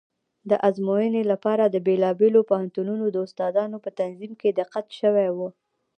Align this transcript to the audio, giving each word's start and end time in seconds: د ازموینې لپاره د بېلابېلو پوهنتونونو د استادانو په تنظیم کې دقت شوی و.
د 0.49 0.51
ازموینې 0.67 1.23
لپاره 1.31 1.63
د 1.67 1.75
بېلابېلو 1.87 2.39
پوهنتونونو 2.49 3.05
د 3.09 3.17
استادانو 3.25 3.77
په 3.83 3.89
تنظیم 3.99 4.31
کې 4.41 4.49
دقت 4.59 4.85
شوی 4.99 5.27
و. 5.37 5.39